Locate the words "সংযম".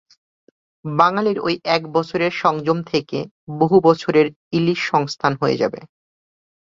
2.33-2.77